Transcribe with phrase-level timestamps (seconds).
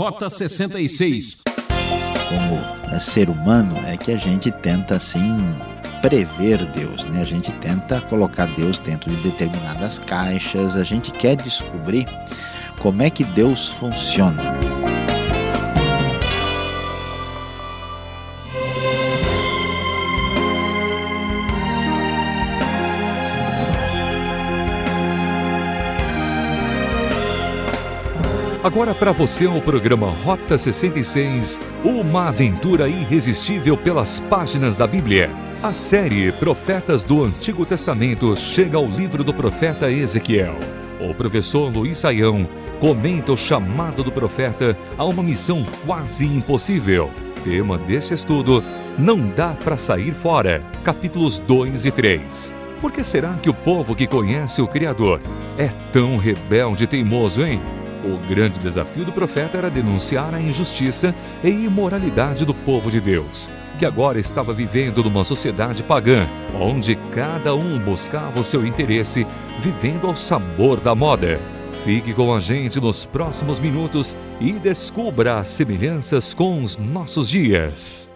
[0.00, 1.42] Rota 66.
[2.26, 5.36] Como é ser humano, é que a gente tenta assim
[6.00, 7.20] prever Deus, né?
[7.20, 12.06] A gente tenta colocar Deus dentro de determinadas caixas, a gente quer descobrir
[12.78, 14.42] como é que Deus funciona.
[28.62, 35.30] Agora para você o programa Rota 66, uma aventura irresistível pelas páginas da Bíblia.
[35.62, 40.56] A série Profetas do Antigo Testamento chega ao livro do profeta Ezequiel.
[41.00, 42.46] O professor Luiz Saião
[42.78, 47.10] comenta o chamado do profeta a uma missão quase impossível.
[47.42, 48.62] Tema deste estudo:
[48.98, 50.62] Não dá para sair fora.
[50.84, 52.54] Capítulos 2 e 3.
[52.78, 55.18] Por que será que o povo que conhece o Criador
[55.56, 57.58] é tão rebelde e teimoso, hein?
[58.04, 61.14] O grande desafio do profeta era denunciar a injustiça
[61.44, 66.26] e imoralidade do povo de Deus, que agora estava vivendo numa sociedade pagã,
[66.58, 69.26] onde cada um buscava o seu interesse,
[69.60, 71.38] vivendo ao sabor da moda.
[71.84, 78.08] Fique com a gente nos próximos minutos e descubra as semelhanças com os nossos dias.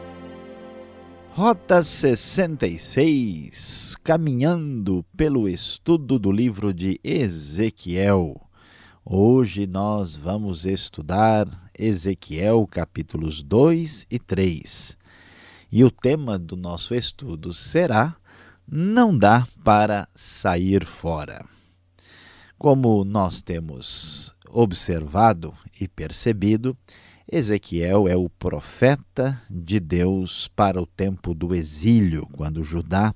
[1.31, 8.44] Rota 66 Caminhando pelo estudo do livro de Ezequiel.
[9.07, 11.47] Hoje nós vamos estudar
[11.79, 14.97] Ezequiel capítulos 2 e 3.
[15.71, 18.17] E o tema do nosso estudo será
[18.67, 21.45] Não dá para sair fora.
[22.57, 26.75] Como nós temos observado e percebido,
[27.31, 33.15] Ezequiel é o profeta de Deus para o tempo do exílio, quando Judá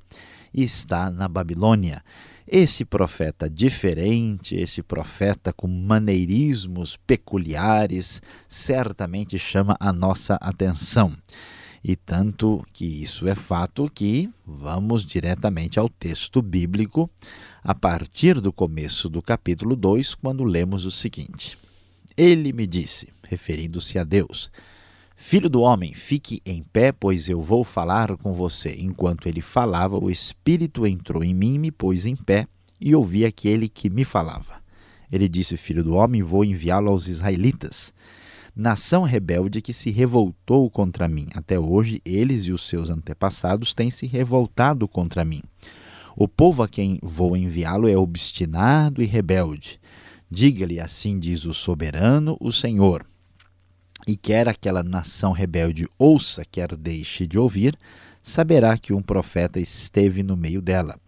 [0.53, 2.05] está na Babilônia.
[2.50, 11.14] Esse profeta diferente, esse profeta com maneirismos peculiares, certamente chama a nossa atenção.
[11.84, 17.10] E tanto que isso é fato que vamos diretamente ao texto bíblico,
[17.62, 21.59] a partir do começo do capítulo 2, quando lemos o seguinte:
[22.16, 24.50] Ele me disse, referindo-se a Deus,
[25.20, 28.76] Filho do homem, fique em pé, pois eu vou falar com você.
[28.78, 32.46] Enquanto ele falava, o Espírito entrou em mim, me pôs em pé
[32.80, 34.62] e ouvi aquele que me falava.
[35.10, 37.92] Ele disse: Filho do homem, vou enviá-lo aos israelitas,
[38.54, 41.26] nação rebelde que se revoltou contra mim.
[41.34, 45.42] Até hoje, eles e os seus antepassados têm se revoltado contra mim.
[46.14, 49.80] O povo a quem vou enviá-lo é obstinado e rebelde.
[50.30, 53.04] Diga-lhe assim diz o soberano, o Senhor
[54.08, 57.78] e quer aquela nação rebelde ouça, quer deixe de ouvir,
[58.22, 60.98] saberá que um profeta esteve no meio dela.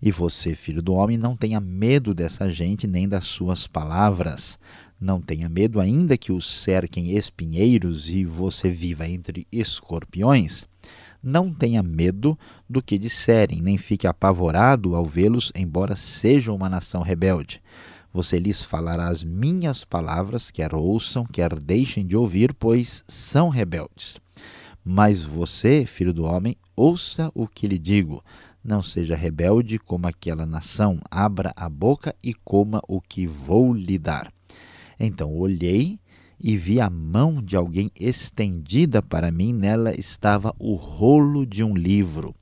[0.00, 4.58] E você, filho do homem, não tenha medo dessa gente nem das suas palavras.
[4.98, 10.64] Não tenha medo, ainda que os cerquem espinheiros e você viva entre escorpiões.
[11.22, 17.02] Não tenha medo do que disserem, nem fique apavorado ao vê-los, embora sejam uma nação
[17.02, 17.60] rebelde
[18.16, 24.18] você lhes falará as minhas palavras, quer ouçam, quer deixem de ouvir, pois são rebeldes.
[24.82, 28.24] Mas você, filho do homem, ouça o que lhe digo.
[28.64, 33.98] Não seja rebelde como aquela nação, abra a boca e coma o que vou lhe
[33.98, 34.32] dar.
[34.98, 36.00] Então olhei
[36.42, 41.76] e vi a mão de alguém estendida para mim, nela estava o rolo de um
[41.76, 42.34] livro,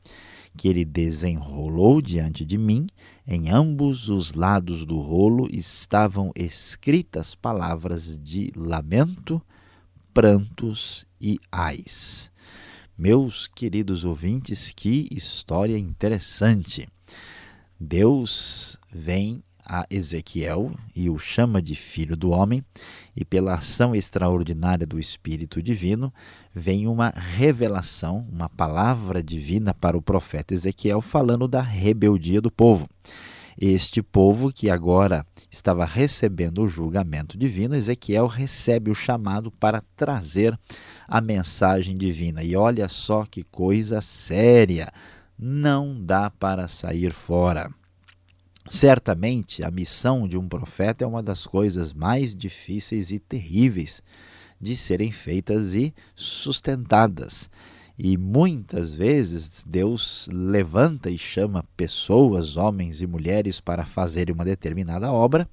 [0.56, 2.86] que ele desenrolou diante de mim
[3.26, 9.40] em ambos os lados do rolo estavam escritas palavras de lamento,
[10.12, 12.30] prantos e ais.
[12.96, 16.88] Meus queridos ouvintes, que história interessante!
[17.80, 22.64] Deus vem a Ezequiel e o chama de filho do homem,
[23.16, 26.12] e pela ação extraordinária do Espírito Divino,
[26.52, 32.88] vem uma revelação, uma palavra divina para o profeta Ezequiel, falando da rebeldia do povo.
[33.56, 40.58] Este povo que agora estava recebendo o julgamento divino, Ezequiel recebe o chamado para trazer
[41.06, 42.42] a mensagem divina.
[42.42, 44.92] E olha só que coisa séria!
[45.38, 47.70] Não dá para sair fora.
[48.68, 54.02] Certamente, a missão de um profeta é uma das coisas mais difíceis e terríveis
[54.60, 57.50] de serem feitas e sustentadas.
[57.96, 65.12] E muitas vezes Deus levanta e chama pessoas, homens e mulheres, para fazerem uma determinada
[65.12, 65.46] obra,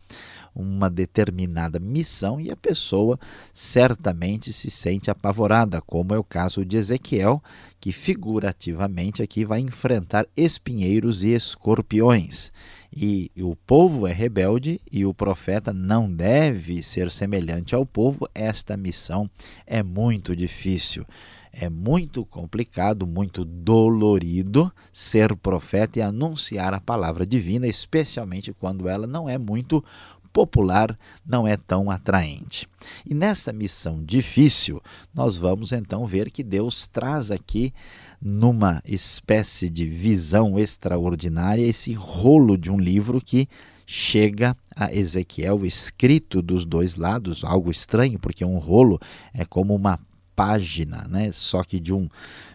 [0.55, 3.19] uma determinada missão e a pessoa
[3.53, 7.43] certamente se sente apavorada, como é o caso de Ezequiel,
[7.79, 12.51] que figurativamente aqui vai enfrentar espinheiros e escorpiões.
[12.93, 18.27] E o povo é rebelde e o profeta não deve ser semelhante ao povo.
[18.35, 19.29] Esta missão
[19.65, 21.05] é muito difícil.
[21.53, 29.05] É muito complicado, muito dolorido ser profeta e anunciar a palavra divina, especialmente quando ela
[29.05, 29.83] não é muito
[30.31, 32.67] popular, não é tão atraente.
[33.05, 34.81] E nessa missão difícil,
[35.13, 37.73] nós vamos então ver que Deus traz aqui
[38.21, 43.49] numa espécie de visão extraordinária esse rolo de um livro que
[43.85, 48.99] chega a Ezequiel escrito dos dois lados, algo estranho, porque um rolo
[49.33, 49.99] é como uma
[50.35, 51.31] página, né?
[51.31, 52.07] só que de, um,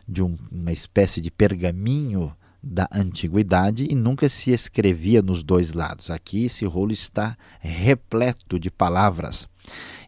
[0.09, 6.11] de um, uma espécie de pergaminho da antiguidade e nunca se escrevia nos dois lados.
[6.11, 9.49] Aqui esse rolo está repleto de palavras.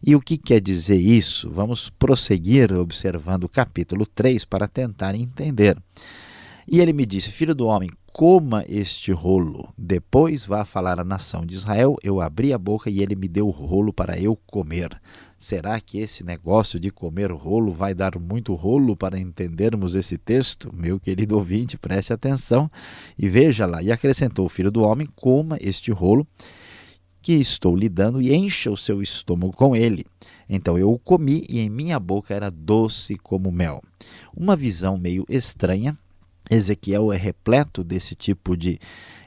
[0.05, 1.49] E o que quer dizer isso?
[1.49, 5.77] Vamos prosseguir observando o capítulo 3 para tentar entender.
[6.67, 9.73] E ele me disse: Filho do homem, coma este rolo.
[9.77, 11.95] Depois vá falar à nação de Israel.
[12.03, 14.89] Eu abri a boca e ele me deu o rolo para eu comer.
[15.37, 20.69] Será que esse negócio de comer rolo vai dar muito rolo para entendermos esse texto?
[20.73, 22.69] Meu querido ouvinte, preste atenção
[23.17, 23.81] e veja lá.
[23.81, 26.27] E acrescentou filho do homem: coma este rolo
[27.29, 30.03] que estou lhe dando e encha o seu estômago com ele.
[30.49, 33.83] Então eu o comi e em minha boca era doce como mel.
[34.35, 35.95] Uma visão meio estranha.
[36.49, 38.79] Ezequiel é repleto desse tipo de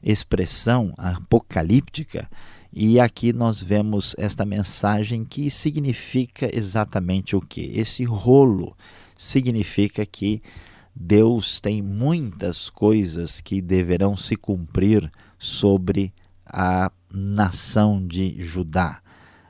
[0.02, 2.28] expressão apocalíptica
[2.72, 7.70] e aqui nós vemos esta mensagem que significa exatamente o que?
[7.72, 8.76] Esse rolo
[9.16, 10.42] significa que
[10.92, 15.08] Deus tem muitas coisas que deverão se cumprir
[15.38, 16.12] sobre
[16.44, 19.00] a nação de Judá.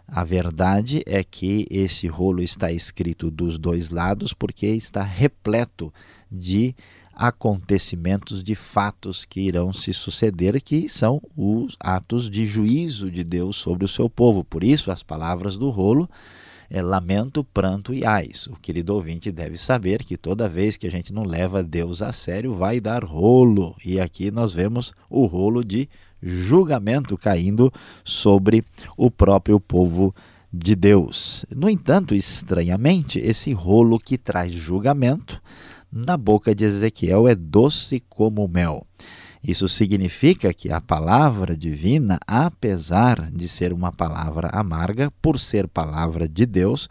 [0.07, 5.93] A verdade é que esse rolo está escrito dos dois lados porque está repleto
[6.31, 6.75] de
[7.15, 13.57] acontecimentos, de fatos que irão se suceder, que são os atos de juízo de Deus
[13.57, 14.43] sobre o seu povo.
[14.43, 16.09] Por isso, as palavras do rolo
[16.69, 18.47] é lamento, pranto e ais.
[18.47, 22.13] O querido ouvinte deve saber que toda vez que a gente não leva Deus a
[22.13, 23.77] sério, vai dar rolo.
[23.85, 25.89] E aqui nós vemos o rolo de
[26.23, 27.73] julgamento caindo
[28.05, 28.65] sobre
[28.97, 30.15] o próprio povo
[30.53, 31.45] de Deus.
[31.55, 35.41] No entanto, estranhamente, esse rolo que traz julgamento
[35.91, 38.87] na boca de Ezequiel é doce como mel.
[39.43, 46.29] Isso significa que a palavra divina, apesar de ser uma palavra amarga, por ser palavra
[46.29, 46.89] de Deus,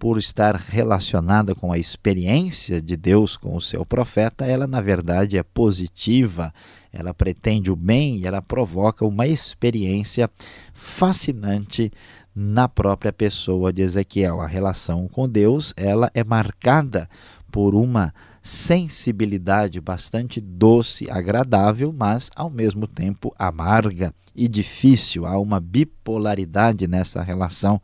[0.00, 5.36] por estar relacionada com a experiência de Deus com o seu profeta, ela na verdade
[5.36, 6.54] é positiva,
[6.90, 10.30] ela pretende o bem e ela provoca uma experiência
[10.72, 11.92] fascinante
[12.34, 14.40] na própria pessoa de Ezequiel.
[14.40, 17.06] A relação com Deus, ela é marcada
[17.52, 25.26] por uma sensibilidade bastante doce, agradável, mas ao mesmo tempo amarga e difícil.
[25.26, 27.82] Há uma bipolaridade nessa relação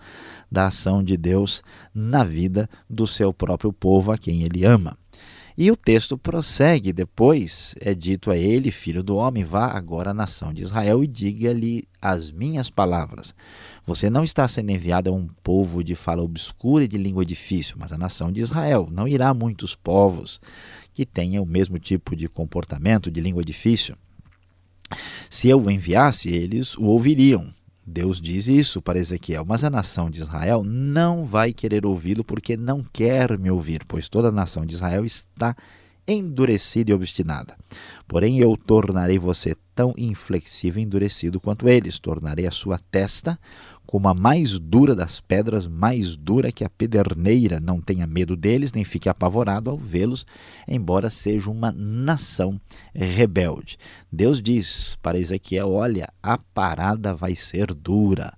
[0.51, 1.63] da ação de Deus
[1.95, 4.97] na vida do seu próprio povo a quem ele ama.
[5.59, 10.15] E o texto prossegue, depois é dito a ele, filho do homem, vá agora à
[10.15, 13.35] nação de Israel e diga-lhe as minhas palavras.
[13.87, 17.77] Você não está sendo enviado a um povo de fala obscura e de língua difícil,
[17.79, 18.87] mas a nação de Israel.
[18.93, 20.39] Não irá muitos povos
[20.93, 23.97] que tenham o mesmo tipo de comportamento, de língua difícil.
[25.31, 27.51] Se eu o enviasse, eles o ouviriam.
[27.87, 32.57] Deus diz isso para Ezequiel, mas a nação de Israel não vai querer ouvi-lo porque
[32.57, 35.55] não quer me ouvir, pois toda a nação de Israel está
[36.09, 37.57] endurecida e obstinada.
[38.09, 43.39] Porém, eu tornarei você tão inflexível e endurecido quanto eles, tornarei a sua testa
[43.87, 47.61] como a mais dura das pedras, mais dura que a pederneira.
[47.61, 50.27] Não tenha medo deles, nem fique apavorado ao vê-los,
[50.67, 52.61] embora seja uma nação
[52.95, 53.79] rebelde.
[54.11, 58.33] Deus diz para Ezequiel: Olha, a parada vai ser dura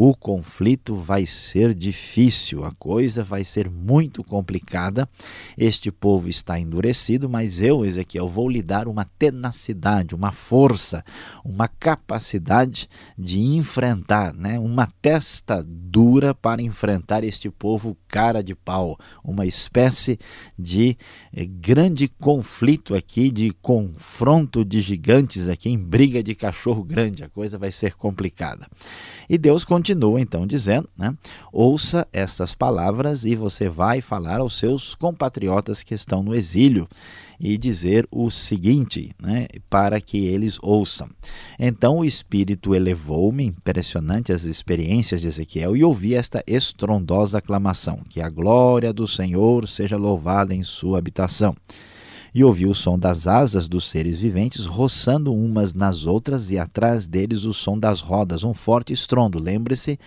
[0.00, 5.08] o conflito vai ser difícil, a coisa vai ser muito complicada.
[5.56, 11.04] Este povo está endurecido, mas eu, Ezequiel, vou lhe dar uma tenacidade, uma força,
[11.44, 12.88] uma capacidade
[13.18, 14.56] de enfrentar, né?
[14.60, 20.16] uma testa dura para enfrentar este povo cara de pau, uma espécie
[20.56, 20.96] de
[21.34, 27.24] eh, grande conflito aqui, de confronto de gigantes aqui, em briga de cachorro grande.
[27.24, 28.68] A coisa vai ser complicada.
[29.28, 31.16] E Deus continua continua então dizendo, né?
[31.50, 36.86] Ouça estas palavras e você vai falar aos seus compatriotas que estão no exílio
[37.40, 41.08] e dizer o seguinte, né, para que eles ouçam.
[41.58, 48.20] Então o Espírito elevou-me, impressionante as experiências de Ezequiel, e ouvi esta estrondosa aclamação: que
[48.20, 51.56] a glória do Senhor seja louvada em sua habitação
[52.34, 57.06] e ouviu o som das asas dos seres viventes roçando umas nas outras e atrás
[57.06, 59.38] deles o som das rodas, um forte estrondo.
[59.38, 59.98] Lembre-se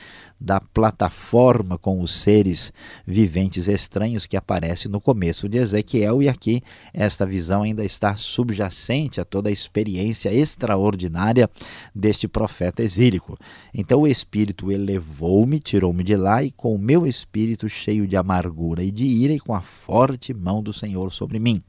[0.41, 2.73] da plataforma com os seres
[3.05, 9.21] viventes estranhos que aparece no começo de Ezequiel e aqui esta visão ainda está subjacente
[9.21, 11.47] a toda a experiência extraordinária
[11.93, 13.37] deste profeta exílico.
[13.71, 18.83] Então o espírito elevou-me, tirou-me de lá e com o meu espírito cheio de amargura
[18.83, 21.61] e de ira e com a forte mão do Senhor sobre mim.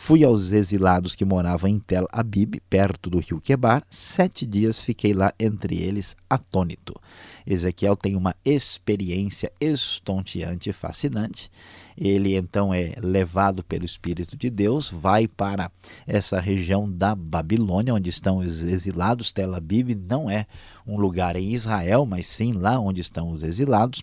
[0.00, 3.82] Fui aos exilados que moravam em Tel Abib, perto do rio Quebar.
[3.90, 6.94] Sete dias fiquei lá entre eles, atônito.
[7.44, 11.50] Ezequiel tem uma experiência estonteante e fascinante.
[11.96, 15.68] Ele então é levado pelo Espírito de Deus, vai para
[16.06, 19.32] essa região da Babilônia, onde estão os exilados.
[19.32, 20.46] Tel Abib não é
[20.86, 24.00] um lugar em Israel, mas sim lá onde estão os exilados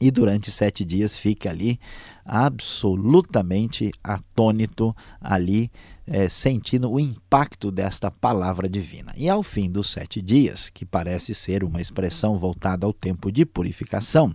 [0.00, 1.78] e durante sete dias fica ali
[2.24, 5.70] absolutamente atônito, ali
[6.06, 9.12] é, sentindo o impacto desta palavra divina.
[9.16, 13.46] E ao fim dos sete dias, que parece ser uma expressão voltada ao tempo de
[13.46, 14.34] purificação,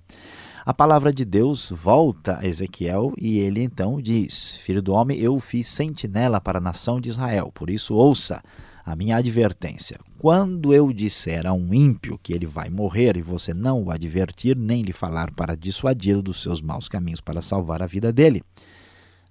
[0.65, 5.39] a palavra de Deus volta a Ezequiel e ele então diz: Filho do homem, eu
[5.39, 8.41] fiz sentinela para a nação de Israel, por isso ouça
[8.85, 9.99] a minha advertência.
[10.17, 14.55] Quando eu disser a um ímpio que ele vai morrer e você não o advertir,
[14.55, 18.43] nem lhe falar para dissuadi-lo dos seus maus caminhos para salvar a vida dele,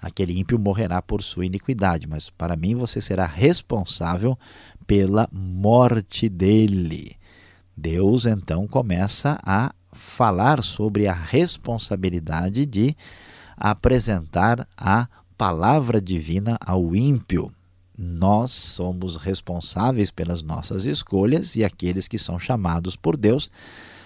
[0.00, 4.38] aquele ímpio morrerá por sua iniquidade, mas para mim você será responsável
[4.86, 7.16] pela morte dele.
[7.76, 12.96] Deus então começa a falar sobre a responsabilidade de
[13.56, 17.52] apresentar a palavra divina ao ímpio
[18.02, 23.50] nós somos responsáveis pelas nossas escolhas e aqueles que são chamados por Deus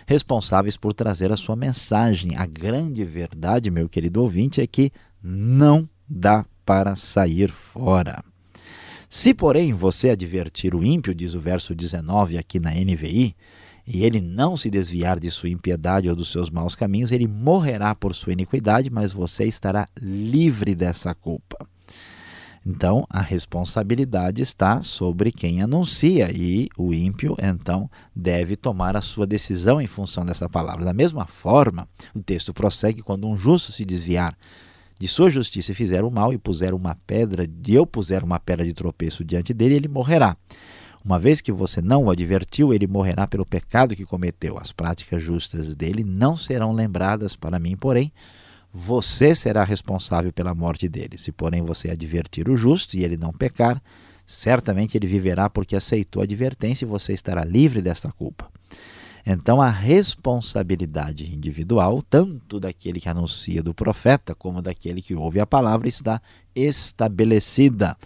[0.04, 2.36] responsáveis por trazer a sua mensagem.
[2.36, 4.90] A grande verdade, meu querido ouvinte, é que
[5.22, 8.22] não dá para sair fora.
[9.08, 13.36] Se, porém, você advertir o ímpio, diz o verso 19 aqui na NVI,
[13.86, 17.94] e ele não se desviar de sua impiedade ou dos seus maus caminhos, ele morrerá
[17.94, 21.73] por sua iniquidade, mas você estará livre dessa culpa.
[22.66, 29.26] Então, a responsabilidade está sobre quem anuncia e o ímpio, então, deve tomar a sua
[29.26, 30.84] decisão em função dessa palavra.
[30.84, 34.34] Da mesma forma, o texto prossegue quando um justo se desviar
[34.98, 38.40] de sua justiça e fizer o mal e puser uma pedra, de eu puser uma
[38.40, 40.34] pedra de tropeço diante dele, ele morrerá.
[41.04, 44.56] Uma vez que você não o advertiu, ele morrerá pelo pecado que cometeu.
[44.58, 48.10] As práticas justas dele não serão lembradas para mim, porém,
[48.76, 51.16] você será responsável pela morte dele.
[51.16, 53.80] Se, porém, você advertir o justo e ele não pecar,
[54.26, 58.50] certamente ele viverá porque aceitou a advertência e você estará livre desta culpa.
[59.24, 65.46] Então, a responsabilidade individual, tanto daquele que anuncia do profeta, como daquele que ouve a
[65.46, 66.20] palavra, está
[66.52, 67.96] estabelecida.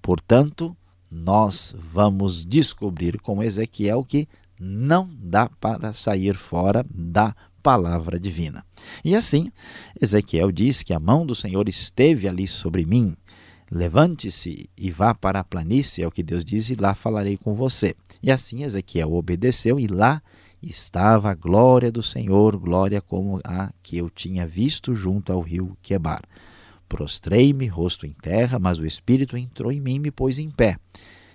[0.00, 0.74] Portanto,
[1.10, 4.26] nós vamos descobrir com Ezequiel que
[4.58, 8.64] não dá para sair fora da palavra divina.
[9.04, 9.50] E assim,
[10.00, 13.16] Ezequiel diz que a mão do Senhor esteve ali sobre mim.
[13.68, 17.54] Levante-se e vá para a planície, é o que Deus diz, e lá falarei com
[17.54, 17.96] você.
[18.22, 20.22] E assim Ezequiel obedeceu, e lá
[20.62, 25.76] estava a glória do Senhor, glória como a que eu tinha visto junto ao rio
[25.82, 26.22] Quebar.
[26.88, 30.76] Prostrei-me, rosto em terra, mas o Espírito entrou em mim e me pôs em pé.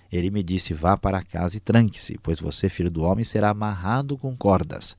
[0.10, 4.18] Ele me disse: Vá para casa e tranque-se, pois você, filho do homem, será amarrado
[4.18, 4.96] com cordas.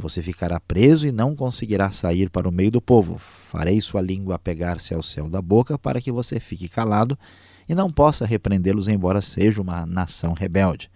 [0.00, 3.18] Você ficará preso e não conseguirá sair para o meio do povo.
[3.18, 7.18] Farei sua língua apegar-se ao céu da boca para que você fique calado
[7.68, 10.90] e não possa repreendê-los, embora seja uma nação rebelde.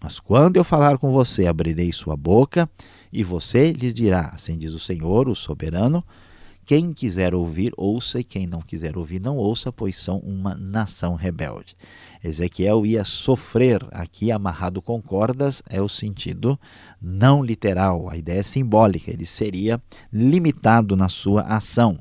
[0.00, 2.68] Mas quando eu falar com você, abrirei sua boca
[3.12, 6.04] e você lhes dirá: Assim diz o Senhor, o soberano.
[6.64, 11.16] Quem quiser ouvir, ouça, e quem não quiser ouvir, não ouça, pois são uma nação
[11.16, 11.76] rebelde.
[12.22, 16.58] Ezequiel ia sofrer, aqui amarrado com cordas, é o sentido
[17.00, 19.80] não literal, a ideia é simbólica, ele seria
[20.12, 21.98] limitado na sua ação.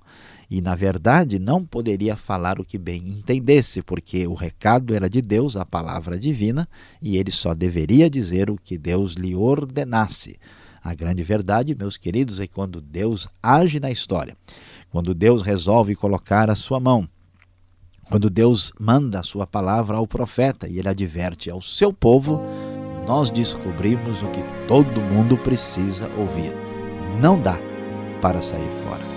[0.50, 5.22] E, na verdade, não poderia falar o que bem entendesse, porque o recado era de
[5.22, 6.68] Deus, a palavra divina,
[7.02, 10.38] e ele só deveria dizer o que Deus lhe ordenasse.
[10.84, 14.36] A grande verdade, meus queridos, é quando Deus age na história,
[14.90, 17.08] quando Deus resolve colocar a sua mão,
[18.10, 22.42] quando Deus manda a sua palavra ao profeta e ele adverte ao seu povo,
[23.08, 26.54] nós descobrimos o que todo mundo precisa ouvir.
[27.22, 27.58] Não dá
[28.22, 29.09] para sair fora.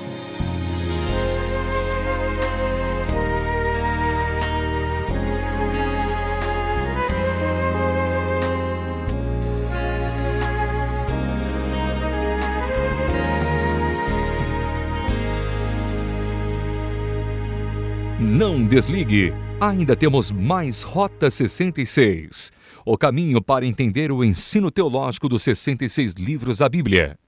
[18.72, 22.50] Desligue, ainda temos mais Rota 66
[22.86, 27.18] o caminho para entender o ensino teológico dos 66 livros da Bíblia.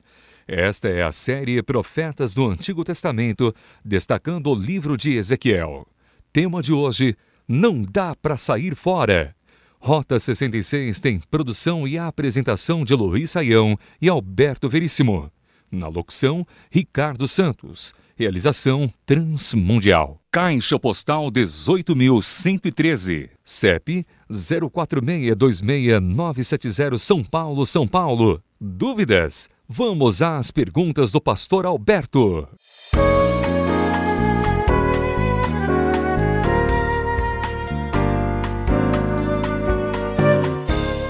[0.49, 5.87] Esta é a série Profetas do Antigo Testamento, destacando o livro de Ezequiel.
[6.33, 7.15] Tema de hoje:
[7.47, 9.37] Não dá para sair fora.
[9.79, 15.31] Rota 66 tem produção e apresentação de Luiz Saião e Alberto Veríssimo.
[15.75, 17.93] Na locução, Ricardo Santos.
[18.17, 20.21] Realização Transmundial.
[20.31, 23.31] Caixa Postal 18.113.
[23.43, 28.41] CEP 04626970 São Paulo, São Paulo.
[28.61, 29.49] Dúvidas?
[29.69, 32.49] Vamos às perguntas do pastor Alberto.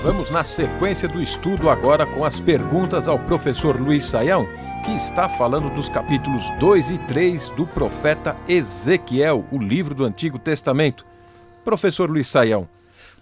[0.05, 4.47] Vamos na sequência do estudo agora com as perguntas ao professor Luiz Saião
[4.85, 10.39] que está falando dos capítulos 2 e 3 do profeta Ezequiel, o livro do Antigo
[10.39, 11.07] Testamento.
[11.65, 12.69] Professor Luiz Saião,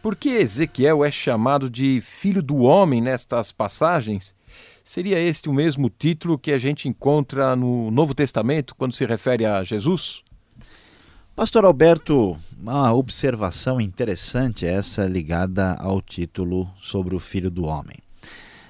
[0.02, 4.34] por que Ezequiel é chamado de filho do homem nestas passagens?
[4.82, 9.46] Seria este o mesmo título que a gente encontra no Novo Testamento quando se refere
[9.46, 10.24] a Jesus?
[11.42, 17.96] Pastor Alberto, uma observação interessante essa ligada ao título sobre o Filho do Homem.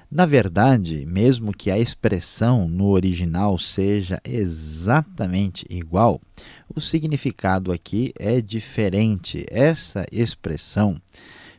[0.09, 6.19] Na verdade, mesmo que a expressão no original seja exatamente igual,
[6.75, 9.45] o significado aqui é diferente.
[9.51, 10.99] Essa expressão,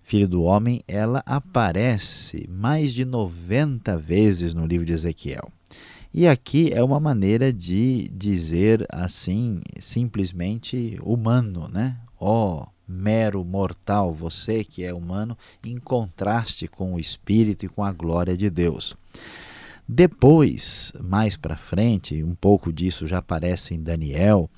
[0.02, 5.49] filho do homem, ela aparece mais de 90 vezes no livro de Ezequiel.
[6.16, 11.97] E aqui é uma maneira de dizer assim, simplesmente humano, né?
[12.21, 17.83] Ó, oh, mero mortal, você que é humano, em contraste com o espírito e com
[17.83, 18.94] a glória de Deus.
[19.88, 24.49] Depois, mais para frente, um pouco disso já aparece em Daniel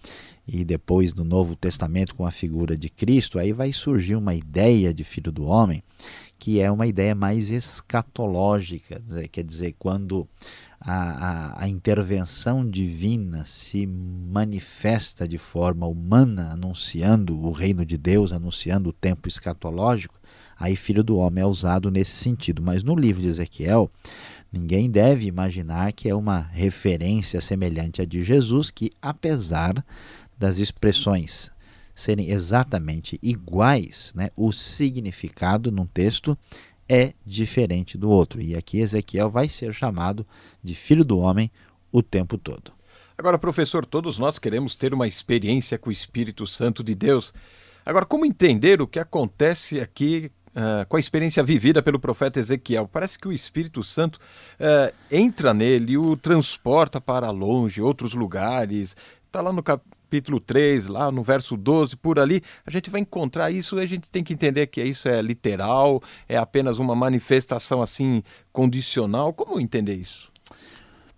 [0.47, 4.93] e depois no Novo Testamento com a figura de Cristo, aí vai surgir uma ideia
[4.93, 5.83] de filho do homem
[6.39, 9.27] que é uma ideia mais escatológica, né?
[9.27, 10.29] quer dizer, quando
[10.81, 18.33] a, a, a, intervenção divina se manifesta de forma humana, anunciando o reino de Deus,
[18.33, 20.15] anunciando o tempo escatológico,
[20.59, 22.63] aí filho do homem é usado nesse sentido.
[22.63, 23.91] Mas no livro de Ezequiel,
[24.53, 29.85] ninguém deve imaginar que é uma referência semelhante à de Jesus, que apesar
[30.39, 31.51] das expressões
[31.97, 36.37] serem exatamente iguais, né, o significado num texto
[36.87, 38.41] é diferente do outro.
[38.41, 40.25] E aqui Ezequiel vai ser chamado
[40.63, 41.51] de filho do homem
[41.91, 42.71] o tempo todo.
[43.17, 47.33] Agora, professor, todos nós queremos ter uma experiência com o Espírito Santo de Deus.
[47.85, 52.87] Agora, como entender o que acontece aqui uh, com a experiência vivida pelo profeta Ezequiel?
[52.87, 58.95] Parece que o Espírito Santo uh, entra nele, o transporta para longe, outros lugares.
[59.27, 63.01] Está lá no, cap capítulo 3, lá no verso 12, por ali, a gente vai
[63.01, 66.95] encontrar isso e a gente tem que entender que isso é literal, é apenas uma
[66.95, 69.33] manifestação assim condicional.
[69.35, 70.31] Como entender isso?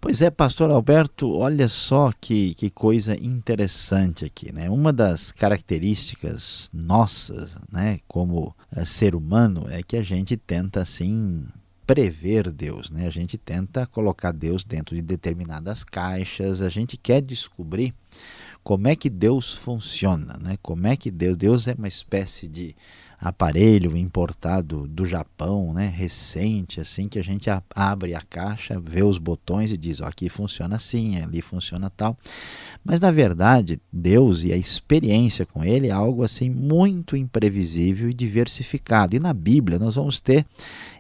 [0.01, 4.71] Pois é, pastor Alberto, olha só que, que coisa interessante aqui, né?
[4.71, 11.45] Uma das características nossas, né, como é, ser humano, é que a gente tenta assim
[11.85, 13.07] prever Deus, né?
[13.07, 17.93] A gente tenta colocar Deus dentro de determinadas caixas, a gente quer descobrir
[18.69, 20.59] como é que Deus funciona, né?
[20.61, 22.77] Como é que Deus, Deus é uma espécie de
[23.19, 29.17] aparelho importado do Japão, né, recente, assim que a gente abre a caixa, vê os
[29.17, 32.17] botões e diz, ó, aqui funciona assim, ali funciona tal.
[32.85, 38.15] Mas na verdade, Deus e a experiência com ele é algo assim muito imprevisível e
[38.15, 39.17] diversificado.
[39.17, 40.47] E na Bíblia nós vamos ter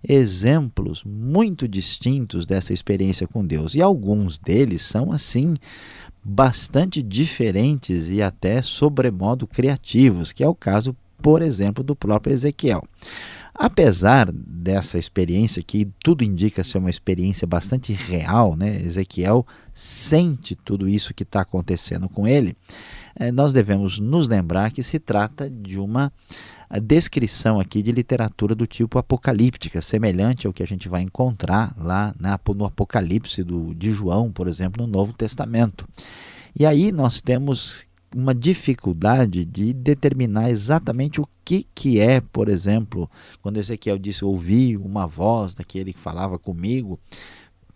[0.02, 3.74] exemplos muito distintos dessa experiência com Deus.
[3.74, 5.54] E alguns deles são assim
[6.24, 12.82] bastante diferentes e até sobremodo criativos, que é o caso, por exemplo, do próprio Ezequiel.
[13.54, 18.80] Apesar dessa experiência, que tudo indica ser uma experiência bastante real, né?
[18.80, 22.56] Ezequiel sente tudo isso que está acontecendo com ele,
[23.18, 26.12] eh, nós devemos nos lembrar que se trata de uma
[26.78, 32.14] descrição aqui de literatura do tipo apocalíptica, semelhante ao que a gente vai encontrar lá
[32.54, 35.88] no Apocalipse do, de João, por exemplo, no Novo Testamento.
[36.54, 43.10] E aí nós temos uma dificuldade de determinar exatamente o que, que é, por exemplo,
[43.42, 46.98] quando Ezequiel disse ouvi uma voz daquele que falava comigo.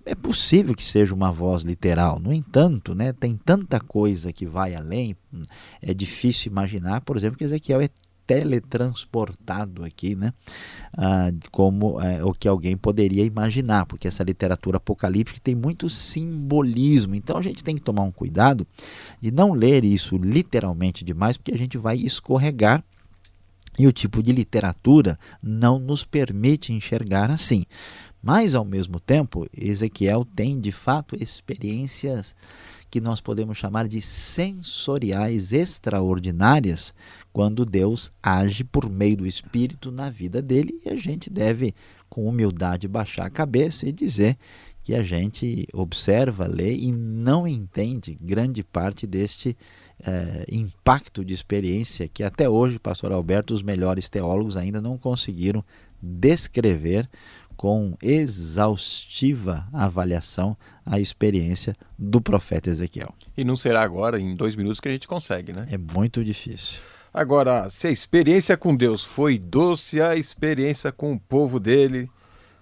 [0.05, 4.75] É possível que seja uma voz literal, no entanto, né, tem tanta coisa que vai
[4.75, 5.17] além,
[5.81, 7.89] é difícil imaginar, por exemplo, que Ezequiel é
[8.33, 10.33] teletransportado aqui, né?
[10.97, 17.15] Ah, como é, o que alguém poderia imaginar, porque essa literatura apocalíptica tem muito simbolismo.
[17.15, 18.67] Então a gente tem que tomar um cuidado
[19.21, 22.83] de não ler isso literalmente demais, porque a gente vai escorregar
[23.79, 27.65] e o tipo de literatura não nos permite enxergar assim.
[28.23, 32.37] Mas, ao mesmo tempo, Ezequiel tem de fato experiências
[32.93, 36.95] que nós podemos chamar de sensoriais extraordinárias
[37.33, 41.75] quando Deus age por meio do Espírito na vida dele e a gente deve,
[42.07, 44.37] com humildade, baixar a cabeça e dizer
[44.83, 49.57] que a gente observa, lê e não entende grande parte deste
[50.05, 55.65] é, impacto de experiência que até hoje, pastor Alberto, os melhores teólogos ainda não conseguiram
[56.03, 57.09] descrever
[57.63, 63.15] com exaustiva avaliação a experiência do profeta Ezequiel.
[63.37, 65.69] E não será agora, em dois minutos, que a gente consegue, né?
[65.71, 66.81] É muito difícil.
[67.15, 72.11] Agora, se a experiência com Deus foi doce, a experiência com o povo dele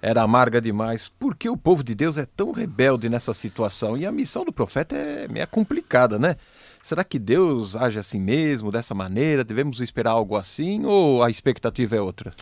[0.03, 1.11] era amarga demais.
[1.19, 3.97] Por que o povo de Deus é tão rebelde nessa situação?
[3.97, 6.37] E a missão do profeta é meio complicada, né?
[6.83, 9.45] Será que Deus age assim mesmo, dessa maneira?
[9.45, 12.33] Devemos esperar algo assim ou a expectativa é outra?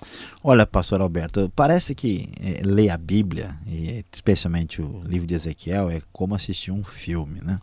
[0.42, 5.90] Olha, pastor Alberto, parece que é, ler a Bíblia, e especialmente o livro de Ezequiel,
[5.90, 7.58] é como assistir um filme, né?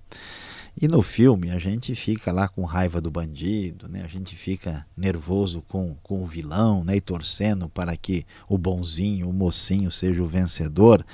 [0.80, 4.02] E no filme a gente fica lá com raiva do bandido, né?
[4.04, 6.98] a gente fica nervoso com, com o vilão né?
[6.98, 11.06] e torcendo para que o bonzinho, o mocinho seja o vencedor.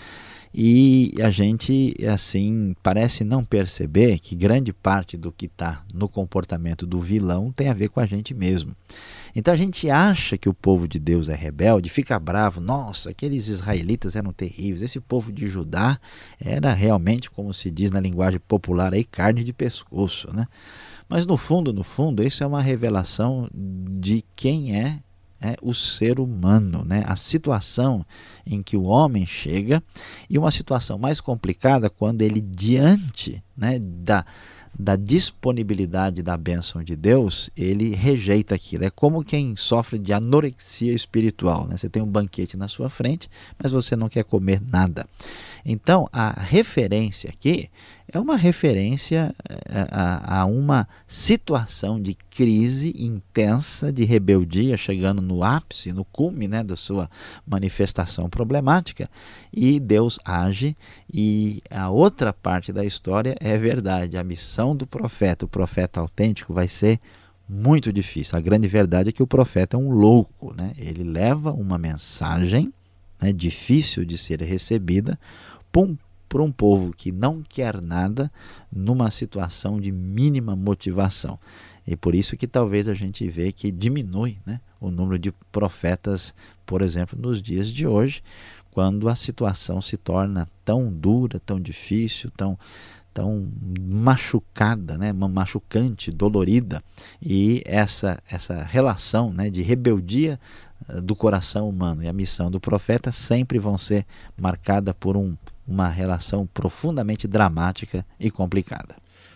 [0.53, 6.85] E a gente, assim, parece não perceber que grande parte do que está no comportamento
[6.85, 8.75] do vilão tem a ver com a gente mesmo.
[9.33, 13.47] Então a gente acha que o povo de Deus é rebelde, fica bravo, nossa, aqueles
[13.47, 15.97] israelitas eram terríveis, esse povo de Judá
[16.37, 20.35] era realmente, como se diz na linguagem popular, aí, carne de pescoço.
[20.35, 20.45] Né?
[21.07, 24.99] Mas no fundo, no fundo, isso é uma revelação de quem é
[25.41, 27.03] é, o ser humano, né?
[27.07, 28.05] a situação
[28.45, 29.83] em que o homem chega
[30.29, 34.23] e uma situação mais complicada quando ele, diante né, da,
[34.77, 38.85] da disponibilidade da bênção de Deus, ele rejeita aquilo.
[38.85, 41.67] É como quem sofre de anorexia espiritual.
[41.67, 41.75] Né?
[41.75, 43.29] Você tem um banquete na sua frente,
[43.61, 45.07] mas você não quer comer nada.
[45.65, 47.69] Então, a referência aqui
[48.11, 55.43] é uma referência eh, a, a, uma situação de crise intensa, de rebeldia, chegando no
[55.43, 57.09] ápice, no cume né, da sua
[57.47, 59.09] manifestação problemática,
[59.53, 60.75] e Deus age.
[61.13, 66.53] E a outra parte da história é verdade: a missão do profeta, o profeta autêntico,
[66.53, 66.99] vai ser
[67.47, 68.37] muito difícil.
[68.37, 70.73] A grande verdade é que o profeta é um louco, né?
[70.77, 72.73] ele leva uma mensagem
[73.21, 75.19] né, difícil de ser recebida
[76.31, 78.31] por um povo que não quer nada
[78.71, 81.37] numa situação de mínima motivação.
[81.85, 86.33] E por isso que talvez a gente vê que diminui né, o número de profetas,
[86.65, 88.23] por exemplo, nos dias de hoje,
[88.71, 92.57] quando a situação se torna tão dura, tão difícil, tão,
[93.13, 93.47] tão
[93.81, 96.81] machucada, né, machucante, dolorida,
[97.21, 100.39] e essa, essa relação né, de rebeldia
[100.87, 104.05] eh, do coração humano e a missão do profeta sempre vão ser
[104.37, 105.35] marcada por um,
[105.67, 108.95] uma relação profundamente dramática e complicada.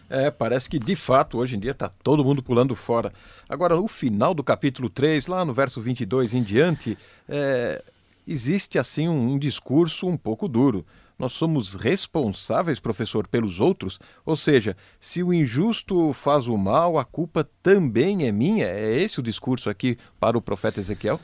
[0.09, 3.11] É, parece que de fato hoje em dia está todo mundo pulando fora.
[3.49, 7.83] Agora, no final do capítulo 3, lá no verso 22 em diante, é,
[8.27, 10.85] existe assim um, um discurso um pouco duro.
[11.17, 13.97] Nós somos responsáveis, professor, pelos outros?
[14.25, 18.65] Ou seja, se o injusto faz o mal, a culpa também é minha?
[18.65, 21.19] É esse o discurso aqui para o profeta Ezequiel?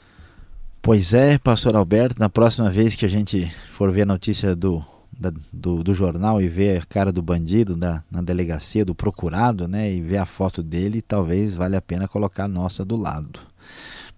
[0.83, 4.83] Pois é, pastor Alberto, na próxima vez que a gente for ver a notícia do,
[5.11, 9.67] da, do, do, jornal e ver a cara do bandido da, na delegacia, do procurado,
[9.67, 13.41] né, e ver a foto dele, talvez valha a pena colocar a nossa do lado.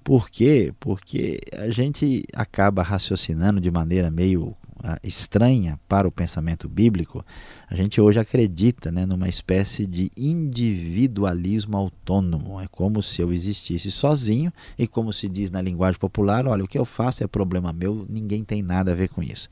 [0.05, 0.73] Por quê?
[0.79, 4.55] Porque a gente acaba raciocinando de maneira meio
[5.03, 7.25] estranha para o pensamento bíblico,
[7.69, 12.59] a gente hoje acredita né, numa espécie de individualismo autônomo.
[12.59, 16.67] É como se eu existisse sozinho e, como se diz na linguagem popular, olha, o
[16.67, 19.49] que eu faço é problema meu, ninguém tem nada a ver com isso.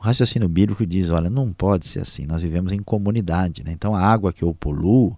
[0.00, 3.64] O raciocínio bíblico diz: olha, não pode ser assim, nós vivemos em comunidade.
[3.64, 3.72] Né?
[3.72, 5.16] Então, a água que eu poluo,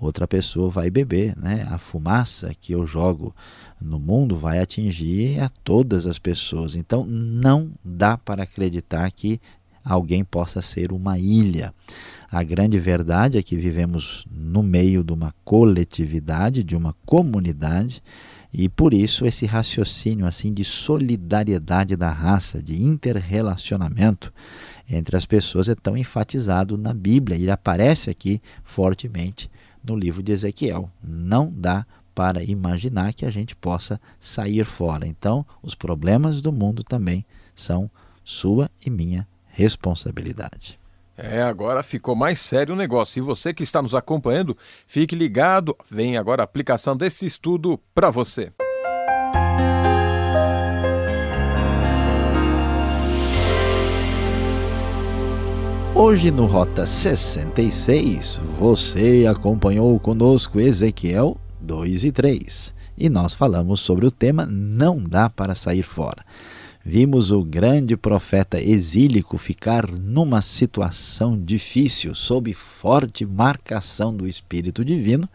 [0.00, 1.36] outra pessoa vai beber.
[1.36, 1.66] Né?
[1.70, 3.34] A fumaça que eu jogo
[3.80, 6.74] no mundo vai atingir a todas as pessoas.
[6.74, 9.40] Então não dá para acreditar que
[9.84, 11.72] alguém possa ser uma ilha.
[12.30, 18.02] A grande verdade é que vivemos no meio de uma coletividade, de uma comunidade,
[18.52, 24.32] e por isso esse raciocínio assim de solidariedade da raça, de interrelacionamento
[24.88, 27.36] entre as pessoas é tão enfatizado na Bíblia.
[27.36, 29.50] Ele aparece aqui fortemente
[29.86, 30.90] no livro de Ezequiel.
[31.02, 35.06] Não dá para imaginar que a gente possa sair fora.
[35.06, 37.90] Então, os problemas do mundo também são
[38.24, 40.78] sua e minha responsabilidade.
[41.16, 43.18] É, agora ficou mais sério o negócio.
[43.18, 45.76] E você que está nos acompanhando, fique ligado.
[45.90, 48.52] Vem agora a aplicação desse estudo para você.
[55.98, 64.04] Hoje no Rota 66, você acompanhou conosco Ezequiel 2 e 3 e nós falamos sobre
[64.04, 66.22] o tema Não dá para sair fora.
[66.84, 75.26] Vimos o grande profeta exílico ficar numa situação difícil, sob forte marcação do Espírito Divino,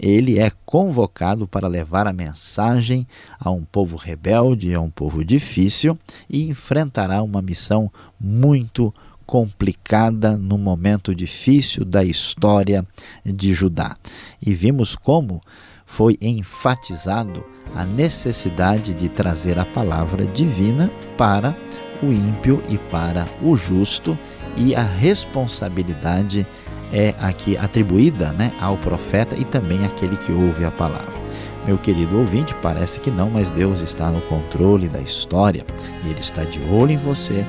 [0.00, 3.06] ele é convocado para levar a mensagem
[3.38, 5.98] a um povo rebelde, a um povo difícil
[6.30, 8.92] e enfrentará uma missão muito
[9.28, 12.82] complicada no momento difícil da história
[13.22, 13.94] de Judá.
[14.40, 15.42] E vimos como
[15.84, 17.44] foi enfatizado
[17.76, 21.54] a necessidade de trazer a palavra divina para
[22.02, 24.16] o ímpio e para o justo,
[24.56, 26.46] e a responsabilidade
[26.90, 31.18] é aqui atribuída né, ao profeta e também àquele que ouve a palavra.
[31.66, 35.66] Meu querido ouvinte, parece que não, mas Deus está no controle da história
[36.02, 37.44] e Ele está de olho em você,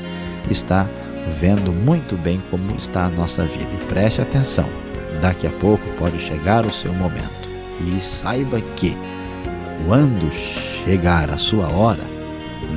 [0.49, 0.85] está
[1.29, 3.69] vendo muito bem como está a nossa vida.
[3.73, 4.67] E preste atenção,
[5.21, 7.47] daqui a pouco pode chegar o seu momento.
[7.81, 8.97] E saiba que
[9.85, 12.03] quando chegar a sua hora,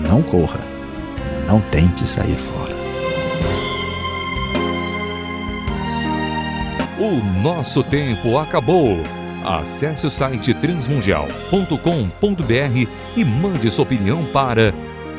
[0.09, 0.61] não corra,
[1.47, 2.73] não tente sair fora.
[6.99, 8.99] O nosso tempo acabou.
[9.45, 14.73] Acesse o site transmundial.com.br e mande sua opinião para